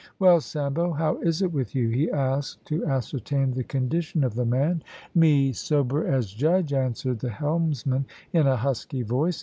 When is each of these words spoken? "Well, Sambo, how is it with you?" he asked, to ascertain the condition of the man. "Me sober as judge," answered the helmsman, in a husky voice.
"Well, 0.17 0.41
Sambo, 0.41 0.93
how 0.93 1.17
is 1.17 1.43
it 1.43 1.53
with 1.53 1.75
you?" 1.75 1.89
he 1.89 2.09
asked, 2.09 2.65
to 2.65 2.83
ascertain 2.87 3.51
the 3.51 3.63
condition 3.63 4.23
of 4.23 4.33
the 4.33 4.45
man. 4.47 4.81
"Me 5.13 5.53
sober 5.53 6.07
as 6.07 6.31
judge," 6.31 6.73
answered 6.73 7.19
the 7.19 7.29
helmsman, 7.29 8.05
in 8.33 8.47
a 8.47 8.55
husky 8.55 9.03
voice. 9.03 9.39